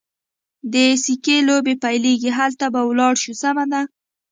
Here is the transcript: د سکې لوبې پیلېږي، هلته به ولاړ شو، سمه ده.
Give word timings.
د 0.73 0.75
سکې 1.03 1.37
لوبې 1.47 1.75
پیلېږي، 1.83 2.31
هلته 2.39 2.65
به 2.73 2.81
ولاړ 2.89 3.13
شو، 3.23 3.33
سمه 3.43 3.65
ده. 3.71 3.81